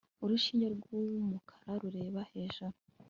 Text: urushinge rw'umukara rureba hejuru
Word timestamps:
urushinge 0.23 0.67
rw'umukara 0.75 1.71
rureba 1.81 2.21
hejuru 2.31 2.75